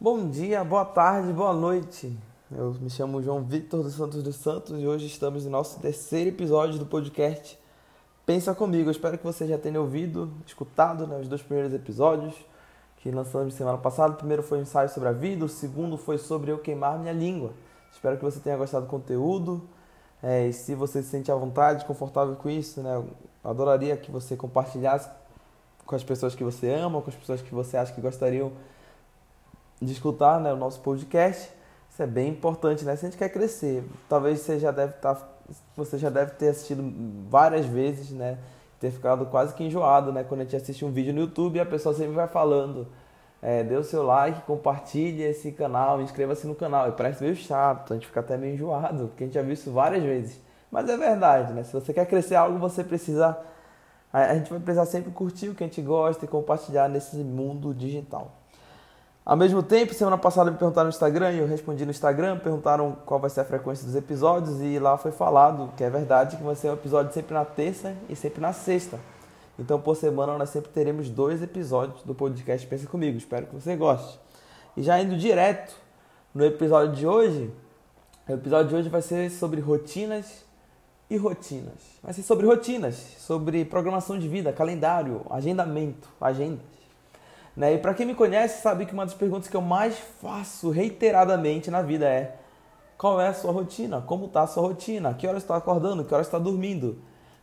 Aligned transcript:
Bom 0.00 0.28
dia, 0.30 0.62
boa 0.62 0.84
tarde, 0.84 1.32
boa 1.32 1.52
noite. 1.52 2.16
Eu 2.52 2.72
me 2.74 2.88
chamo 2.88 3.20
João 3.20 3.42
Victor 3.42 3.82
dos 3.82 3.94
Santos 3.94 4.22
dos 4.22 4.36
Santos 4.36 4.80
e 4.80 4.86
hoje 4.86 5.06
estamos 5.06 5.44
no 5.44 5.50
nosso 5.50 5.80
terceiro 5.80 6.30
episódio 6.30 6.78
do 6.78 6.86
podcast 6.86 7.58
Pensa 8.24 8.54
Comigo. 8.54 8.86
Eu 8.86 8.92
espero 8.92 9.18
que 9.18 9.24
você 9.24 9.44
já 9.48 9.58
tenha 9.58 9.80
ouvido, 9.80 10.32
escutado 10.46 11.04
né, 11.04 11.18
os 11.18 11.26
dois 11.26 11.42
primeiros 11.42 11.74
episódios 11.74 12.32
que 12.98 13.10
lançamos 13.10 13.54
semana 13.54 13.76
passada. 13.76 14.12
O 14.12 14.16
primeiro 14.16 14.40
foi 14.40 14.58
um 14.58 14.62
ensaio 14.62 14.88
sobre 14.88 15.08
a 15.08 15.12
vida, 15.12 15.44
o 15.44 15.48
segundo 15.48 15.98
foi 15.98 16.16
sobre 16.16 16.52
eu 16.52 16.58
queimar 16.60 16.96
minha 16.96 17.12
língua. 17.12 17.50
Espero 17.92 18.16
que 18.16 18.24
você 18.24 18.38
tenha 18.38 18.56
gostado 18.56 18.86
do 18.86 18.88
conteúdo. 18.88 19.60
É, 20.22 20.46
e 20.46 20.52
se 20.52 20.76
você 20.76 21.02
se 21.02 21.08
sente 21.08 21.32
à 21.32 21.34
vontade, 21.34 21.84
confortável 21.84 22.36
com 22.36 22.48
isso, 22.48 22.80
né, 22.84 22.94
eu 22.94 23.08
adoraria 23.42 23.96
que 23.96 24.12
você 24.12 24.36
compartilhasse 24.36 25.10
com 25.84 25.96
as 25.96 26.04
pessoas 26.04 26.36
que 26.36 26.44
você 26.44 26.70
ama, 26.70 27.02
com 27.02 27.10
as 27.10 27.16
pessoas 27.16 27.42
que 27.42 27.52
você 27.52 27.76
acha 27.76 27.92
que 27.92 28.00
gostariam 28.00 28.52
de 29.80 29.92
escutar 29.92 30.40
né, 30.40 30.52
o 30.52 30.56
nosso 30.56 30.80
podcast. 30.80 31.50
Isso 31.90 32.02
é 32.02 32.06
bem 32.06 32.28
importante, 32.28 32.84
né? 32.84 32.94
Se 32.96 33.06
a 33.06 33.08
gente 33.08 33.18
quer 33.18 33.28
crescer, 33.28 33.84
talvez 34.08 34.40
você 34.40 34.58
já 34.58 34.70
deve 34.70 34.94
estar, 34.94 35.14
tá, 35.14 35.28
você 35.76 35.98
já 35.98 36.10
deve 36.10 36.32
ter 36.32 36.48
assistido 36.48 36.82
várias 37.28 37.66
vezes, 37.66 38.10
né? 38.10 38.38
Ter 38.78 38.90
ficado 38.90 39.26
quase 39.26 39.54
que 39.54 39.64
enjoado, 39.64 40.12
né? 40.12 40.22
Quando 40.22 40.42
a 40.42 40.44
gente 40.44 40.54
assiste 40.54 40.84
um 40.84 40.92
vídeo 40.92 41.12
no 41.12 41.20
YouTube 41.20 41.56
e 41.56 41.60
a 41.60 41.66
pessoa 41.66 41.94
sempre 41.94 42.12
vai 42.12 42.28
falando, 42.28 42.86
é, 43.42 43.64
dê 43.64 43.76
o 43.76 43.84
seu 43.84 44.02
like, 44.02 44.42
compartilhe 44.42 45.22
esse 45.22 45.52
canal, 45.52 46.00
inscreva-se 46.00 46.46
no 46.46 46.54
canal. 46.54 46.88
E 46.88 46.92
parece 46.92 47.22
meio 47.22 47.34
chato, 47.34 47.92
a 47.92 47.96
gente 47.96 48.06
fica 48.06 48.20
até 48.20 48.36
meio 48.36 48.54
enjoado, 48.54 49.08
porque 49.08 49.24
a 49.24 49.26
gente 49.26 49.34
já 49.34 49.42
viu 49.42 49.52
isso 49.52 49.72
várias 49.72 50.02
vezes. 50.02 50.40
Mas 50.70 50.88
é 50.88 50.96
verdade, 50.96 51.52
né? 51.52 51.64
Se 51.64 51.72
você 51.72 51.92
quer 51.92 52.06
crescer 52.06 52.34
algo, 52.34 52.58
você 52.58 52.84
precisa. 52.84 53.38
A 54.12 54.34
gente 54.34 54.50
vai 54.50 54.60
precisar 54.60 54.86
sempre 54.86 55.10
curtir 55.10 55.48
o 55.48 55.54
que 55.54 55.64
a 55.64 55.66
gente 55.66 55.82
gosta 55.82 56.24
e 56.24 56.28
compartilhar 56.28 56.88
nesse 56.88 57.16
mundo 57.16 57.74
digital. 57.74 58.37
Ao 59.28 59.36
mesmo 59.36 59.62
tempo, 59.62 59.92
semana 59.92 60.16
passada 60.16 60.50
me 60.50 60.56
perguntaram 60.56 60.86
no 60.86 60.88
Instagram 60.88 61.32
e 61.32 61.38
eu 61.40 61.46
respondi 61.46 61.84
no 61.84 61.90
Instagram, 61.90 62.38
perguntaram 62.38 62.96
qual 63.04 63.20
vai 63.20 63.28
ser 63.28 63.42
a 63.42 63.44
frequência 63.44 63.84
dos 63.84 63.94
episódios 63.94 64.58
e 64.62 64.78
lá 64.78 64.96
foi 64.96 65.12
falado 65.12 65.70
que 65.76 65.84
é 65.84 65.90
verdade 65.90 66.38
que 66.38 66.42
vai 66.42 66.54
ser 66.54 66.70
um 66.70 66.72
episódio 66.72 67.12
sempre 67.12 67.34
na 67.34 67.44
terça 67.44 67.94
e 68.08 68.16
sempre 68.16 68.40
na 68.40 68.54
sexta. 68.54 68.98
Então, 69.58 69.78
por 69.78 69.96
semana, 69.96 70.38
nós 70.38 70.48
sempre 70.48 70.70
teremos 70.70 71.10
dois 71.10 71.42
episódios 71.42 72.02
do 72.04 72.14
podcast 72.14 72.66
Pensa 72.66 72.86
Comigo. 72.86 73.18
Espero 73.18 73.44
que 73.44 73.54
você 73.54 73.76
goste. 73.76 74.18
E 74.74 74.82
já 74.82 74.98
indo 74.98 75.14
direto 75.14 75.76
no 76.34 76.42
episódio 76.42 76.94
de 76.94 77.06
hoje, 77.06 77.52
o 78.26 78.32
episódio 78.32 78.70
de 78.70 78.76
hoje 78.76 78.88
vai 78.88 79.02
ser 79.02 79.30
sobre 79.30 79.60
rotinas 79.60 80.42
e 81.10 81.18
rotinas. 81.18 81.98
Vai 82.02 82.14
ser 82.14 82.22
sobre 82.22 82.46
rotinas, 82.46 82.94
sobre 83.18 83.62
programação 83.66 84.18
de 84.18 84.26
vida, 84.26 84.54
calendário, 84.54 85.20
agendamento, 85.28 86.08
agendas. 86.18 86.77
Né? 87.58 87.74
E 87.74 87.78
para 87.78 87.92
quem 87.92 88.06
me 88.06 88.14
conhece, 88.14 88.62
sabe 88.62 88.86
que 88.86 88.92
uma 88.94 89.04
das 89.04 89.14
perguntas 89.14 89.48
que 89.48 89.56
eu 89.56 89.60
mais 89.60 89.98
faço 90.22 90.70
reiteradamente 90.70 91.72
na 91.72 91.82
vida 91.82 92.08
é: 92.08 92.36
qual 92.96 93.20
é 93.20 93.26
a 93.26 93.34
sua 93.34 93.50
rotina? 93.50 94.00
Como 94.00 94.26
está 94.26 94.42
a 94.42 94.46
sua 94.46 94.62
rotina? 94.62 95.12
Que 95.12 95.26
horas 95.26 95.42
está 95.42 95.56
acordando? 95.56 96.04
Que 96.04 96.14
horas 96.14 96.28
está 96.28 96.38
dormindo? 96.38 96.98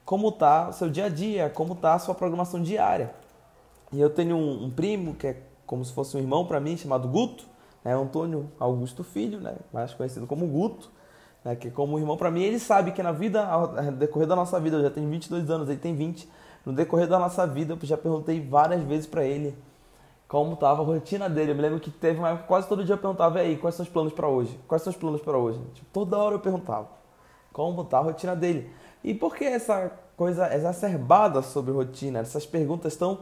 Como 0.06 0.30
está 0.30 0.70
o 0.70 0.74
seu 0.74 0.90
dia 0.90 1.08
a 1.08 1.10
dia? 1.10 1.50
Como 1.50 1.74
está 1.74 1.96
a 1.96 2.00
sua 2.00 2.16
programação 2.16 2.62
diária? 2.62 3.14
E 3.92 4.00
eu 4.00 4.10
tenho 4.10 4.38
um, 4.38 4.64
um 4.64 4.72
primo 4.72 5.16
que 5.16 5.28
é 5.28 5.42
como 5.66 5.84
se 5.84 5.92
fosse 5.92 6.16
um 6.16 6.20
irmão 6.22 6.46
para 6.46 6.62
mim, 6.62 6.78
chamado 6.78 7.10
Guto, 7.10 7.44
né? 7.84 7.94
Antônio 7.94 8.50
Augusto 8.58 9.04
Filho, 9.04 9.42
né? 9.42 9.56
mais 9.74 9.94
conhecido 9.94 10.26
como 10.26 10.48
Guto, 10.48 10.90
né? 11.44 11.58
que 11.58 11.68
é 11.68 11.72
como 11.72 11.98
um 11.98 12.00
irmão 12.00 12.16
para 12.16 12.32
mim. 12.32 12.42
Ele 12.42 12.60
sabe 12.60 12.94
que 12.94 13.04
na 13.04 13.12
vida, 13.12 13.46
no 13.84 13.98
decorrer 13.98 14.30
da 14.30 14.36
nossa 14.36 14.62
vida, 14.62 14.78
eu 14.78 14.84
já 14.84 14.90
tenho 14.90 15.10
22 15.10 15.50
anos, 15.50 15.68
ele 15.68 15.78
tem 15.78 15.94
20. 15.94 16.30
No 16.66 16.72
decorrer 16.72 17.06
da 17.06 17.20
nossa 17.20 17.46
vida, 17.46 17.74
eu 17.74 17.86
já 17.86 17.98
perguntei 17.98 18.40
várias 18.40 18.82
vezes 18.82 19.06
para 19.06 19.26
ele 19.26 19.54
como 20.28 20.54
estava 20.54 20.82
a 20.82 20.86
rotina 20.86 21.30
dele. 21.30 21.52
Eu 21.52 21.56
me 21.56 21.62
lembro 21.62 21.80
que 21.80 21.92
teve 21.92 22.20
uma 22.20 22.30
época 22.30 22.48
quase 22.48 22.68
todo 22.68 22.84
dia 22.84 22.94
eu 22.94 22.98
perguntava, 23.00 23.40
e 23.40 23.48
aí, 23.48 23.58
quais 23.58 23.76
são 23.76 23.84
os 23.84 23.90
planos 23.90 24.14
para 24.14 24.28
hoje? 24.28 24.60
Quais 24.68 24.82
são 24.82 24.92
os 24.92 24.98
planos 24.98 25.22
para 25.22 25.38
hoje? 25.38 25.60
Tipo, 25.74 25.88
toda 25.92 26.18
hora 26.18 26.36
eu 26.36 26.40
perguntava 26.40 26.88
como 27.54 27.84
está 27.84 28.00
a 28.00 28.02
rotina 28.02 28.36
dele. 28.36 28.70
E 29.04 29.14
por 29.14 29.36
que 29.36 29.46
essa 29.46 29.92
coisa 30.18 30.54
exacerbada 30.54 31.42
sobre 31.42 31.72
rotina? 31.72 32.20
Essas 32.20 32.46
perguntas 32.46 32.96
tão 32.96 33.20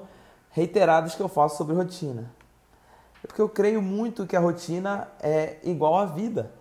reiteradas 0.50 1.13
que 1.13 1.22
eu 1.22 1.28
faço 1.28 1.57
sobre 1.57 1.75
rotina? 1.75 2.31
É 3.23 3.28
porque 3.28 3.41
eu 3.41 3.47
creio 3.47 3.81
muito 3.81 4.25
que 4.25 4.35
a 4.35 4.39
rotina 4.39 5.07
é 5.22 5.57
igual 5.63 5.97
à 5.97 6.05
vida. 6.05 6.51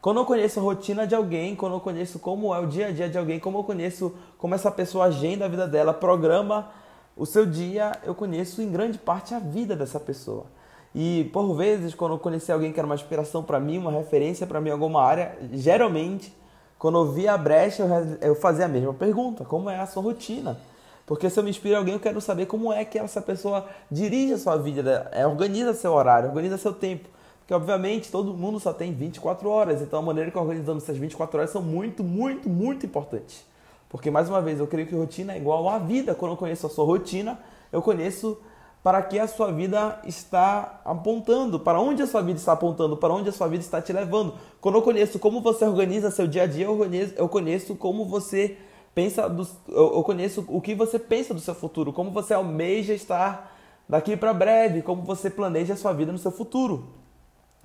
Quando 0.00 0.20
eu 0.20 0.24
conheço 0.26 0.60
a 0.60 0.62
rotina 0.62 1.06
de 1.06 1.14
alguém, 1.14 1.56
quando 1.56 1.74
eu 1.74 1.80
conheço 1.80 2.18
como 2.18 2.54
é 2.54 2.58
o 2.58 2.66
dia 2.66 2.88
a 2.88 2.90
dia 2.92 3.08
de 3.08 3.18
alguém, 3.18 3.40
como 3.40 3.58
eu 3.58 3.64
conheço 3.64 4.14
como 4.36 4.54
essa 4.54 4.70
pessoa 4.70 5.06
agenda 5.06 5.44
a 5.44 5.48
vida 5.48 5.66
dela, 5.66 5.92
programa 5.92 6.70
o 7.18 7.26
seu 7.26 7.44
dia, 7.44 7.92
eu 8.04 8.14
conheço 8.14 8.62
em 8.62 8.70
grande 8.70 8.96
parte 8.96 9.34
a 9.34 9.40
vida 9.40 9.74
dessa 9.74 9.98
pessoa. 9.98 10.46
E 10.94 11.28
por 11.32 11.54
vezes, 11.54 11.94
quando 11.94 12.12
eu 12.12 12.18
conheci 12.18 12.50
alguém 12.50 12.72
que 12.72 12.78
era 12.78 12.86
uma 12.86 12.94
inspiração 12.94 13.42
para 13.42 13.58
mim, 13.58 13.76
uma 13.76 13.90
referência 13.90 14.46
para 14.46 14.60
mim 14.60 14.68
em 14.68 14.72
alguma 14.72 15.02
área, 15.02 15.36
geralmente, 15.52 16.32
quando 16.78 16.96
eu 16.98 17.12
via 17.12 17.34
a 17.34 17.38
brecha, 17.38 17.84
eu 18.20 18.36
fazia 18.36 18.66
a 18.66 18.68
mesma 18.68 18.94
pergunta: 18.94 19.44
como 19.44 19.68
é 19.68 19.78
a 19.78 19.86
sua 19.86 20.02
rotina? 20.02 20.56
Porque 21.04 21.28
se 21.28 21.38
eu 21.38 21.42
me 21.42 21.50
inspiro 21.50 21.74
em 21.74 21.78
alguém, 21.78 21.94
eu 21.94 22.00
quero 22.00 22.20
saber 22.20 22.46
como 22.46 22.72
é 22.72 22.84
que 22.84 22.98
essa 22.98 23.20
pessoa 23.20 23.66
dirige 23.90 24.34
a 24.34 24.38
sua 24.38 24.56
vida, 24.56 25.10
é, 25.12 25.26
organiza 25.26 25.74
seu 25.74 25.92
horário, 25.92 26.28
organiza 26.28 26.56
seu 26.56 26.72
tempo. 26.72 27.08
Porque, 27.40 27.54
obviamente, 27.54 28.10
todo 28.10 28.34
mundo 28.34 28.60
só 28.60 28.74
tem 28.74 28.92
24 28.92 29.48
horas, 29.48 29.80
então 29.80 29.98
a 29.98 30.02
maneira 30.02 30.30
que 30.30 30.36
organizamos 30.38 30.84
essas 30.84 30.98
24 30.98 31.38
horas 31.38 31.50
são 31.50 31.62
muito, 31.62 32.04
muito, 32.04 32.48
muito 32.48 32.84
importantes. 32.84 33.42
Porque, 33.88 34.10
mais 34.10 34.28
uma 34.28 34.40
vez, 34.40 34.60
eu 34.60 34.66
creio 34.66 34.86
que 34.86 34.94
rotina 34.94 35.34
é 35.34 35.36
igual 35.38 35.68
à 35.68 35.78
vida. 35.78 36.14
Quando 36.14 36.32
eu 36.32 36.36
conheço 36.36 36.66
a 36.66 36.70
sua 36.70 36.84
rotina, 36.84 37.38
eu 37.72 37.80
conheço 37.80 38.38
para 38.82 39.02
que 39.02 39.18
a 39.18 39.26
sua 39.26 39.50
vida 39.50 40.00
está 40.04 40.80
apontando, 40.84 41.58
para 41.58 41.80
onde 41.80 42.02
a 42.02 42.06
sua 42.06 42.22
vida 42.22 42.38
está 42.38 42.52
apontando, 42.52 42.96
para 42.96 43.12
onde 43.12 43.28
a 43.28 43.32
sua 43.32 43.48
vida 43.48 43.62
está 43.62 43.82
te 43.82 43.92
levando. 43.92 44.34
Quando 44.60 44.76
eu 44.76 44.82
conheço 44.82 45.18
como 45.18 45.40
você 45.40 45.64
organiza 45.64 46.10
seu 46.10 46.26
dia 46.26 46.44
a 46.44 46.46
dia, 46.46 46.66
eu 46.66 46.76
conheço, 46.76 47.14
eu 47.16 47.28
conheço 47.28 47.76
como 47.76 48.04
você 48.04 48.56
pensa, 48.94 49.28
do, 49.28 49.46
eu 49.68 50.02
conheço 50.02 50.44
o 50.48 50.60
que 50.60 50.74
você 50.74 50.98
pensa 50.98 51.34
do 51.34 51.40
seu 51.40 51.54
futuro, 51.54 51.92
como 51.92 52.10
você 52.10 52.34
almeja 52.34 52.94
estar 52.94 53.56
daqui 53.88 54.16
para 54.16 54.32
breve, 54.32 54.82
como 54.82 55.02
você 55.02 55.28
planeja 55.28 55.74
a 55.74 55.76
sua 55.76 55.92
vida 55.92 56.12
no 56.12 56.18
seu 56.18 56.30
futuro. 56.30 56.88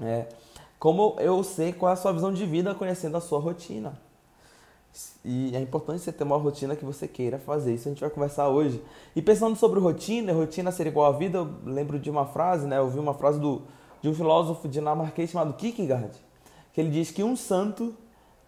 É, 0.01 0.27
como 0.79 1.15
eu 1.19 1.43
sei 1.43 1.71
qual 1.71 1.91
é 1.91 1.93
a 1.93 1.95
sua 1.95 2.11
visão 2.11 2.33
de 2.33 2.45
vida 2.45 2.73
conhecendo 2.73 3.15
a 3.15 3.21
sua 3.21 3.39
rotina. 3.39 3.99
E 5.25 5.55
é 5.55 5.59
importante 5.59 6.01
você 6.01 6.11
ter 6.11 6.23
uma 6.23 6.37
rotina 6.37 6.75
que 6.75 6.85
você 6.85 7.07
queira 7.07 7.39
fazer. 7.39 7.73
Isso 7.73 7.87
a 7.87 7.91
gente 7.91 8.01
vai 8.01 8.09
conversar 8.09 8.49
hoje. 8.49 8.81
E 9.15 9.21
pensando 9.21 9.55
sobre 9.55 9.79
rotina, 9.79 10.33
rotina 10.33 10.71
ser 10.71 10.87
igual 10.87 11.11
à 11.13 11.17
vida, 11.17 11.39
eu 11.39 11.55
lembro 11.65 11.99
de 11.99 12.09
uma 12.09 12.25
frase, 12.25 12.67
né? 12.67 12.77
Eu 12.77 12.89
vi 12.89 12.99
uma 12.99 13.13
frase 13.13 13.39
do, 13.39 13.63
de 14.01 14.09
um 14.09 14.13
filósofo 14.13 14.67
dinamarquês 14.67 15.31
chamado 15.31 15.53
Kierkegaard, 15.53 16.11
que 16.73 16.81
ele 16.81 16.89
diz 16.89 17.09
que 17.09 17.23
um 17.23 17.35
santo 17.35 17.95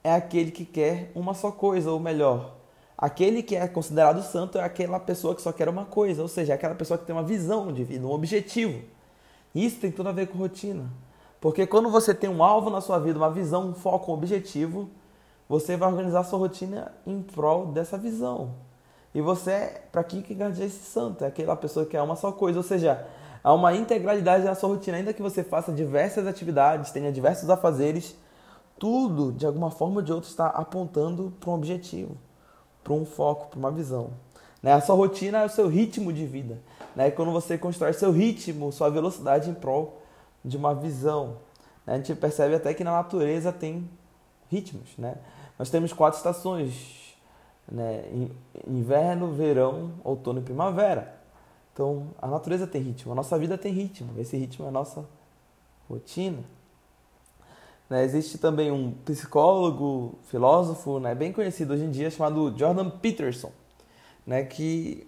é 0.04 0.14
aquele 0.14 0.52
que 0.52 0.66
quer 0.66 1.12
uma 1.16 1.34
só 1.34 1.50
coisa, 1.50 1.92
ou 1.92 2.00
melhor, 2.00 2.56
aquele 2.98 3.42
que 3.42 3.56
é 3.56 3.68
considerado 3.68 4.22
santo 4.22 4.58
é 4.58 4.64
aquela 4.64 5.00
pessoa 5.00 5.34
que 5.34 5.42
só 5.42 5.52
quer 5.52 5.68
uma 5.68 5.86
coisa, 5.86 6.22
ou 6.22 6.28
seja, 6.28 6.54
é 6.54 6.56
aquela 6.56 6.76
pessoa 6.76 6.98
que 6.98 7.06
tem 7.06 7.16
uma 7.16 7.24
visão 7.24 7.72
de 7.72 7.84
vida, 7.84 8.06
um 8.06 8.12
objetivo. 8.12 8.84
Isso 9.54 9.80
tem 9.80 9.90
tudo 9.90 10.10
a 10.10 10.12
ver 10.12 10.28
com 10.28 10.38
rotina. 10.38 10.92
Porque 11.40 11.66
quando 11.66 11.90
você 11.90 12.14
tem 12.14 12.30
um 12.30 12.44
alvo 12.44 12.70
na 12.70 12.82
sua 12.82 13.00
vida, 13.00 13.18
uma 13.18 13.32
visão, 13.32 13.70
um 13.70 13.74
foco, 13.74 14.12
um 14.12 14.16
objetivo, 14.16 14.90
você 15.48 15.78
vai 15.78 15.90
organizar 15.90 16.24
sua 16.24 16.40
rotina 16.40 16.92
em 17.06 17.22
prol 17.22 17.68
dessa 17.68 17.98
visão. 17.98 18.56
E 19.14 19.22
você, 19.22 19.52
é, 19.52 19.84
para 19.92 20.04
que 20.04 20.18
Kierkegaard 20.18 20.62
é 20.62 20.66
esse 20.66 20.84
santo? 20.84 21.24
É 21.24 21.28
aquela 21.28 21.56
pessoa 21.56 21.86
que 21.86 21.96
é 21.96 22.02
uma 22.02 22.16
só 22.16 22.32
coisa, 22.32 22.60
ou 22.60 22.64
seja, 22.64 23.08
há 23.44 23.54
uma 23.54 23.74
integralidade 23.74 24.44
na 24.44 24.56
sua 24.56 24.70
rotina, 24.70 24.98
ainda 24.98 25.14
que 25.14 25.22
você 25.22 25.44
faça 25.44 25.72
diversas 25.72 26.28
atividades, 26.28 26.92
tenha 26.92 27.12
diversos 27.12 27.50
afazeres, 27.50 28.16
tudo, 28.78 29.32
de 29.32 29.46
alguma 29.46 29.72
forma 29.72 29.98
ou 29.98 30.02
de 30.02 30.12
outra, 30.12 30.30
está 30.30 30.48
apontando 30.48 31.34
para 31.40 31.50
um 31.50 31.54
objetivo, 31.54 32.18
para 32.84 32.94
um 32.94 33.06
foco, 33.06 33.48
para 33.48 33.60
uma 33.60 33.72
visão. 33.72 34.10
Né? 34.62 34.74
A 34.74 34.82
sua 34.82 34.96
rotina 34.96 35.44
é 35.44 35.46
o 35.46 35.50
seu 35.50 35.68
ritmo 35.68 36.12
de 36.12 36.26
vida. 36.26 36.60
Né? 36.96 37.10
Quando 37.12 37.32
você 37.32 37.58
constrói 37.58 37.94
seu 37.94 38.12
ritmo, 38.12 38.72
sua 38.72 38.90
velocidade 38.90 39.50
em 39.50 39.54
prol 39.54 40.02
de 40.44 40.58
uma 40.58 40.76
visão. 40.76 41.38
Né? 41.86 41.94
A 41.94 41.98
gente 41.98 42.16
percebe 42.16 42.56
até 42.56 42.74
que 42.74 42.84
na 42.84 42.92
natureza 42.92 43.52
tem 43.52 43.88
ritmos. 44.50 44.90
Né? 44.98 45.16
Nós 45.58 45.70
temos 45.70 45.94
quatro 45.94 46.18
estações: 46.18 47.16
né? 47.72 48.04
inverno, 48.68 49.34
verão, 49.34 49.94
outono 50.04 50.40
e 50.40 50.44
primavera. 50.44 51.16
Então, 51.74 52.08
a 52.22 52.28
natureza 52.28 52.66
tem 52.66 52.82
ritmo, 52.82 53.12
a 53.12 53.16
nossa 53.16 53.38
vida 53.38 53.58
tem 53.58 53.74
ritmo. 53.74 54.14
Esse 54.18 54.38
ritmo 54.38 54.66
é 54.66 54.70
a 54.70 54.72
nossa 54.72 55.06
rotina. 55.90 56.40
Né? 57.90 58.04
Existe 58.04 58.38
também 58.38 58.72
um 58.72 58.92
psicólogo, 58.92 60.18
filósofo, 60.24 61.00
né? 61.00 61.14
bem 61.14 61.34
conhecido 61.34 61.74
hoje 61.74 61.84
em 61.84 61.92
dia, 61.92 62.10
chamado 62.10 62.54
Jordan 62.58 62.90
Peterson, 62.90 63.52
né? 64.26 64.44
que 64.44 65.06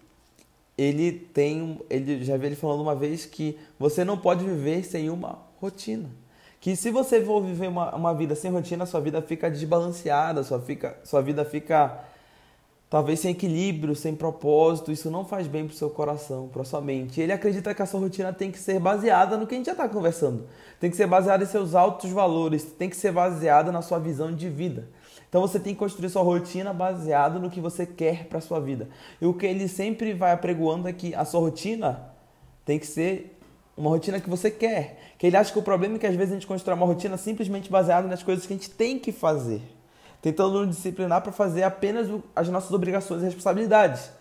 ele 0.78 1.12
tem, 1.12 1.80
ele 1.89 2.24
já 2.24 2.38
vi 2.38 2.48
ele 2.48 2.56
falando 2.56 2.81
uma 2.81 2.94
vez 2.94 3.25
que 3.25 3.57
você 3.80 4.04
não 4.04 4.18
pode 4.18 4.44
viver 4.44 4.84
sem 4.84 5.10
uma 5.10 5.39
rotina 5.60 6.10
que 6.59 6.75
se 6.75 6.89
você 6.89 7.24
for 7.24 7.42
viver 7.42 7.68
uma, 7.68 7.95
uma 7.95 8.13
vida 8.13 8.36
sem 8.36 8.51
rotina, 8.51 8.86
sua 8.86 9.00
vida 9.00 9.21
fica 9.21 9.50
desbalanceada, 9.50 10.44
sua, 10.44 10.59
fica, 10.59 10.98
sua 11.04 11.21
vida 11.21 11.45
fica 11.45 12.00
talvez 12.89 13.19
sem 13.19 13.31
equilíbrio, 13.31 13.95
sem 13.95 14.15
propósito, 14.15 14.92
isso 14.92 15.12
não 15.12 15.25
faz 15.25 15.45
bem 15.45 15.68
para 15.68 15.75
seu 15.75 15.89
coração, 15.89 16.48
para 16.48 16.63
sua 16.63 16.81
mente. 16.81 17.19
Ele 17.19 17.31
acredita 17.31 17.74
que 17.74 17.81
a 17.81 17.86
sua 17.86 18.00
rotina 18.00 18.31
tem 18.31 18.50
que 18.50 18.57
ser 18.57 18.80
baseada 18.80 19.38
no 19.38 19.45
que 19.45 19.56
a 19.56 19.57
gente 19.57 19.65
já 19.65 19.74
está 19.74 19.88
conversando. 19.89 20.48
Tem 20.80 20.89
que 20.89 20.95
ser 20.95 21.07
baseada 21.07 21.44
em 21.44 21.48
seus 21.48 21.75
altos 21.75 22.09
valores, 22.12 22.63
tem 22.63 22.89
que 22.89 22.95
ser 22.95 23.12
baseada 23.12 23.71
na 23.71 23.81
sua 23.81 24.00
visão 24.00 24.33
de 24.33 24.50
vida. 24.50 24.88
Então 25.30 25.42
você 25.42 25.60
tem 25.60 25.74
que 25.74 25.80
construir 25.80 26.10
sua 26.10 26.24
rotina 26.24 26.74
baseado 26.74 27.39
no 27.39 27.50
que 27.50 27.60
você 27.60 27.86
quer 27.86 28.25
para 28.25 28.39
sua 28.39 28.60
vida. 28.60 28.88
E 29.21 29.25
o 29.25 29.33
que 29.33 29.45
ele 29.45 29.68
sempre 29.68 30.13
vai 30.13 30.31
apregoando 30.31 30.88
é 30.88 30.94
que 30.94 31.13
a 31.13 31.25
sua 31.25 31.42
rotina 31.42 32.10
tem 32.63 32.80
que 32.80 32.88
ser 32.88 33.37
uma 33.77 33.89
rotina 33.89 34.19
que 34.19 34.29
você 34.29 34.50
quer. 34.50 35.13
Que 35.18 35.27
ele 35.27 35.38
acha 35.38 35.53
que 35.53 35.59
o 35.59 35.63
problema 35.63 35.95
é 35.95 36.00
que 36.00 36.07
às 36.07 36.15
vezes 36.15 36.31
a 36.31 36.35
gente 36.35 36.47
constrói 36.47 36.75
uma 36.75 36.85
rotina 36.85 37.15
simplesmente 37.18 37.69
baseada 37.69 38.07
nas 38.07 38.24
coisas 38.24 38.45
que 38.45 38.53
a 38.53 38.56
gente 38.56 38.69
tem 38.69 38.97
que 38.97 39.12
fazer 39.12 39.62
tentando 40.21 40.65
nos 40.65 40.75
disciplinar 40.75 41.21
para 41.21 41.31
fazer 41.31 41.63
apenas 41.63 42.07
as 42.35 42.50
nossas 42.50 42.71
obrigações 42.71 43.21
e 43.21 43.25
responsabilidades. 43.25 44.12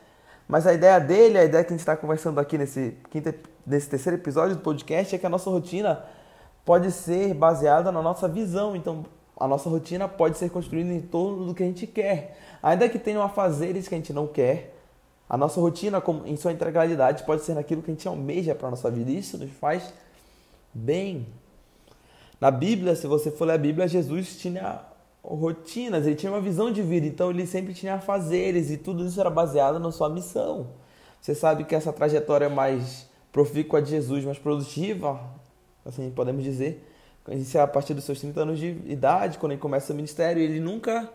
Mas 0.47 0.67
a 0.67 0.73
ideia 0.73 1.00
dele, 1.00 1.38
a 1.38 1.44
ideia 1.44 1.64
que 1.64 1.70
a 1.70 1.73
gente 1.73 1.81
está 1.81 1.97
conversando 1.97 2.38
aqui 2.38 2.56
nesse, 2.56 2.97
quinto, 3.11 3.35
nesse 3.67 3.88
terceiro 3.88 4.17
episódio 4.17 4.55
do 4.55 4.62
podcast 4.62 5.14
é 5.14 5.19
que 5.19 5.26
a 5.26 5.29
nossa 5.29 5.50
rotina 5.50 6.05
pode 6.64 6.93
ser 6.93 7.35
baseada 7.35 7.91
na 7.91 8.00
nossa 8.00 8.29
visão. 8.29 8.76
Então, 8.76 9.05
a 9.38 9.49
nossa 9.49 9.69
rotina 9.69 10.06
pode 10.06 10.38
ser 10.38 10.50
construída 10.50 10.93
em 10.93 11.00
torno 11.00 11.47
do 11.47 11.55
que 11.55 11.62
a 11.62 11.67
gente 11.67 11.87
quer. 11.87 12.38
Ainda 12.62 12.88
que 12.88 12.99
tenham 12.99 13.23
afazeres 13.23 13.88
que 13.88 13.94
a 13.94 13.99
gente 13.99 14.12
não 14.12 14.26
quer, 14.26 14.75
a 15.28 15.37
nossa 15.37 15.61
rotina, 15.61 16.02
em 16.25 16.37
sua 16.37 16.52
integralidade, 16.52 17.25
pode 17.25 17.43
ser 17.43 17.55
naquilo 17.55 17.82
que 17.82 17.90
a 17.90 17.94
gente 17.94 18.06
almeja 18.06 18.55
para 18.55 18.69
a 18.69 18.70
nossa 18.70 18.90
vida. 18.90 19.11
Isso 19.11 19.37
nos 19.37 19.50
faz 19.50 19.93
bem. 20.73 21.26
Na 22.40 22.50
Bíblia, 22.50 22.94
se 22.94 23.06
você 23.06 23.31
for 23.31 23.46
ler 23.46 23.55
a 23.55 23.58
Bíblia, 23.58 23.88
Jesus 23.88 24.37
tinha 24.38 24.81
rotinas, 25.25 26.06
ele 26.06 26.14
tinha 26.14 26.31
uma 26.31 26.40
visão 26.40 26.70
de 26.70 26.82
vida, 26.82 27.06
então 27.06 27.31
ele 27.31 27.46
sempre 27.46 27.75
tinha 27.75 27.99
fazeres 27.99 28.70
e 28.70 28.76
tudo 28.76 29.05
isso 29.05 29.19
era 29.19 29.31
baseado 29.31 29.81
na 29.81 29.90
sua 29.90 30.08
missão. 30.08 30.69
Você 31.20 31.34
sabe 31.34 31.64
que 31.64 31.75
essa 31.75 31.93
trajetória 31.93 32.49
mais 32.49 33.08
profícua 33.32 33.82
de 33.82 33.90
Jesus, 33.90 34.25
mais 34.25 34.38
produtiva, 34.38 35.20
assim 35.84 36.11
podemos 36.11 36.44
dizer, 36.44 36.87
inicia 37.29 37.64
a 37.64 37.67
partir 37.67 37.94
dos 37.94 38.05
seus 38.05 38.20
30 38.20 38.40
anos 38.40 38.58
de 38.58 38.79
idade, 38.87 39.38
quando 39.38 39.52
ele 39.52 39.61
começa 39.61 39.93
o 39.93 39.96
ministério, 39.96 40.40
ele 40.40 40.61
nunca 40.61 41.11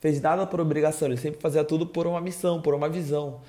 fez 0.00 0.20
nada 0.20 0.46
por 0.46 0.60
obrigação, 0.60 1.08
ele 1.08 1.16
sempre 1.16 1.40
fazia 1.40 1.64
tudo 1.64 1.86
por 1.86 2.06
uma 2.06 2.20
missão, 2.20 2.60
por 2.60 2.74
uma 2.74 2.88
visão. 2.88 3.40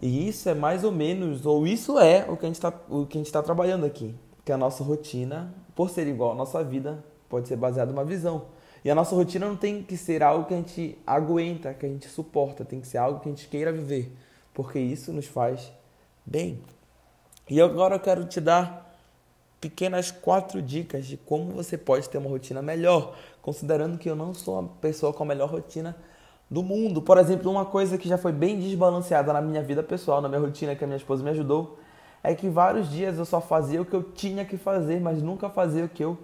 E 0.00 0.28
isso 0.28 0.48
é 0.48 0.54
mais 0.54 0.84
ou 0.84 0.92
menos, 0.92 1.46
ou 1.46 1.66
isso 1.66 1.98
é 1.98 2.26
o 2.28 2.36
que 2.36 2.44
a 2.44 2.48
gente 2.48 2.56
está 2.56 2.70
tá 2.70 3.42
trabalhando 3.42 3.86
aqui. 3.86 4.14
Que 4.44 4.52
a 4.52 4.58
nossa 4.58 4.84
rotina, 4.84 5.54
por 5.74 5.90
ser 5.90 6.06
igual 6.06 6.32
à 6.32 6.34
nossa 6.34 6.62
vida, 6.62 7.02
pode 7.28 7.48
ser 7.48 7.56
baseada 7.56 7.90
numa 7.90 8.04
visão. 8.04 8.46
E 8.84 8.90
a 8.90 8.94
nossa 8.94 9.14
rotina 9.14 9.48
não 9.48 9.56
tem 9.56 9.82
que 9.82 9.96
ser 9.96 10.22
algo 10.22 10.44
que 10.44 10.54
a 10.54 10.56
gente 10.56 10.98
aguenta, 11.06 11.74
que 11.74 11.86
a 11.86 11.88
gente 11.88 12.08
suporta, 12.08 12.64
tem 12.64 12.80
que 12.80 12.86
ser 12.86 12.98
algo 12.98 13.20
que 13.20 13.28
a 13.28 13.32
gente 13.32 13.48
queira 13.48 13.72
viver, 13.72 14.12
porque 14.54 14.78
isso 14.78 15.12
nos 15.12 15.26
faz 15.26 15.72
bem. 16.24 16.60
E 17.48 17.60
agora 17.60 17.96
eu 17.96 18.00
quero 18.00 18.24
te 18.26 18.40
dar 18.40 18.85
pequenas 19.60 20.10
quatro 20.10 20.60
dicas 20.60 21.06
de 21.06 21.16
como 21.16 21.52
você 21.52 21.76
pode 21.78 22.08
ter 22.08 22.18
uma 22.18 22.28
rotina 22.28 22.60
melhor, 22.60 23.16
considerando 23.42 23.98
que 23.98 24.08
eu 24.08 24.16
não 24.16 24.34
sou 24.34 24.58
a 24.58 24.62
pessoa 24.80 25.12
com 25.12 25.22
a 25.22 25.26
melhor 25.26 25.50
rotina 25.50 25.96
do 26.50 26.62
mundo. 26.62 27.02
Por 27.02 27.18
exemplo, 27.18 27.50
uma 27.50 27.64
coisa 27.64 27.98
que 27.98 28.08
já 28.08 28.18
foi 28.18 28.32
bem 28.32 28.58
desbalanceada 28.58 29.32
na 29.32 29.40
minha 29.40 29.62
vida 29.62 29.82
pessoal, 29.82 30.20
na 30.20 30.28
minha 30.28 30.40
rotina 30.40 30.74
que 30.76 30.84
a 30.84 30.86
minha 30.86 30.96
esposa 30.96 31.22
me 31.22 31.30
ajudou, 31.30 31.78
é 32.22 32.34
que 32.34 32.48
vários 32.48 32.90
dias 32.90 33.18
eu 33.18 33.24
só 33.24 33.40
fazia 33.40 33.80
o 33.80 33.84
que 33.84 33.94
eu 33.94 34.02
tinha 34.02 34.44
que 34.44 34.56
fazer, 34.56 35.00
mas 35.00 35.22
nunca 35.22 35.48
fazia 35.48 35.84
o 35.84 35.88
que 35.88 36.04
eu 36.04 36.18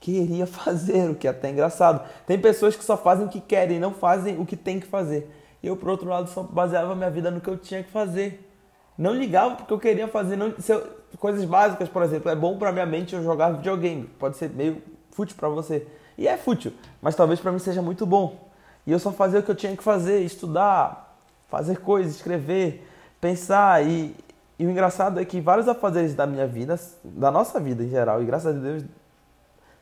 queria 0.00 0.46
fazer, 0.48 1.10
o 1.10 1.14
que 1.14 1.26
é 1.26 1.30
até 1.30 1.50
engraçado. 1.50 2.06
Tem 2.26 2.38
pessoas 2.38 2.76
que 2.76 2.84
só 2.84 2.96
fazem 2.96 3.26
o 3.26 3.28
que 3.28 3.40
querem, 3.40 3.78
não 3.78 3.92
fazem 3.92 4.38
o 4.40 4.46
que 4.46 4.56
tem 4.56 4.80
que 4.80 4.86
fazer. 4.86 5.30
Eu, 5.62 5.76
por 5.76 5.88
outro 5.90 6.08
lado, 6.08 6.28
só 6.28 6.42
baseava 6.42 6.94
minha 6.94 7.10
vida 7.10 7.30
no 7.30 7.40
que 7.40 7.48
eu 7.48 7.56
tinha 7.56 7.82
que 7.82 7.90
fazer. 7.90 8.51
Não 8.96 9.14
ligava 9.14 9.56
porque 9.56 9.72
eu 9.72 9.78
queria 9.78 10.08
fazer. 10.08 10.36
Não, 10.36 10.54
eu, 10.68 11.02
coisas 11.18 11.44
básicas, 11.44 11.88
por 11.88 12.02
exemplo, 12.02 12.30
é 12.30 12.36
bom 12.36 12.58
para 12.58 12.72
minha 12.72 12.86
mente 12.86 13.14
eu 13.14 13.22
jogar 13.22 13.50
videogame. 13.50 14.04
Pode 14.18 14.36
ser 14.36 14.50
meio 14.50 14.82
fútil 15.10 15.36
para 15.36 15.48
você. 15.48 15.86
E 16.16 16.28
é 16.28 16.36
fútil, 16.36 16.72
mas 17.00 17.14
talvez 17.14 17.40
para 17.40 17.50
mim 17.52 17.58
seja 17.58 17.80
muito 17.80 18.04
bom. 18.04 18.50
E 18.86 18.92
eu 18.92 18.98
só 18.98 19.12
fazia 19.12 19.40
o 19.40 19.42
que 19.42 19.50
eu 19.50 19.54
tinha 19.54 19.76
que 19.76 19.82
fazer, 19.82 20.20
estudar, 20.20 21.16
fazer 21.48 21.78
coisas, 21.78 22.16
escrever, 22.16 22.86
pensar. 23.20 23.84
E, 23.86 24.14
e 24.58 24.66
o 24.66 24.70
engraçado 24.70 25.20
é 25.20 25.24
que 25.24 25.40
vários 25.40 25.68
afazeres 25.68 26.14
da 26.14 26.26
minha 26.26 26.46
vida, 26.46 26.78
da 27.02 27.30
nossa 27.30 27.58
vida 27.60 27.82
em 27.82 27.88
geral, 27.88 28.22
e 28.22 28.26
graças 28.26 28.54
a 28.54 28.58
Deus 28.58 28.84